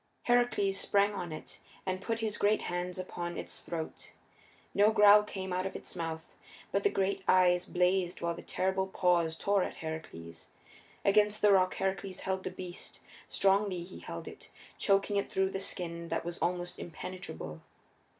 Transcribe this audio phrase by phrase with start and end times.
[0.23, 4.13] Heracles sprang on it and put his great hands upon its throat.
[4.73, 6.33] No growl came out of its mouth,
[6.71, 10.49] but the great eyes blazed while the terrible paws tore at Heracles.
[11.05, 15.59] Against the rock Heracles held the beast; strongly he held it, choking it through the
[15.59, 17.61] skin that was almost impenetrable.